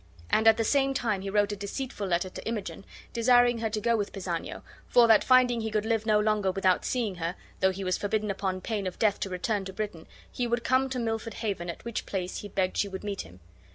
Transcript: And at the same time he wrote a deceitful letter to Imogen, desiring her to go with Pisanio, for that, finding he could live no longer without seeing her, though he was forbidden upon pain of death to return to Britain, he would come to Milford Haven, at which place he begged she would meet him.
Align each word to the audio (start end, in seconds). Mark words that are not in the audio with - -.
And 0.31 0.47
at 0.47 0.57
the 0.57 0.63
same 0.63 0.95
time 0.95 1.21
he 1.21 1.29
wrote 1.29 1.51
a 1.51 1.55
deceitful 1.55 2.07
letter 2.07 2.31
to 2.31 2.47
Imogen, 2.47 2.85
desiring 3.13 3.59
her 3.59 3.69
to 3.69 3.79
go 3.79 3.95
with 3.95 4.11
Pisanio, 4.11 4.63
for 4.87 5.07
that, 5.07 5.23
finding 5.23 5.61
he 5.61 5.69
could 5.69 5.85
live 5.85 6.07
no 6.07 6.19
longer 6.19 6.49
without 6.49 6.83
seeing 6.83 7.17
her, 7.17 7.35
though 7.59 7.69
he 7.69 7.83
was 7.83 7.99
forbidden 7.99 8.31
upon 8.31 8.61
pain 8.61 8.87
of 8.87 8.97
death 8.97 9.19
to 9.19 9.29
return 9.29 9.63
to 9.65 9.73
Britain, 9.73 10.07
he 10.31 10.47
would 10.47 10.63
come 10.63 10.89
to 10.89 10.97
Milford 10.97 11.35
Haven, 11.35 11.69
at 11.69 11.85
which 11.85 12.07
place 12.07 12.39
he 12.39 12.47
begged 12.47 12.77
she 12.77 12.87
would 12.87 13.03
meet 13.03 13.21
him. 13.21 13.41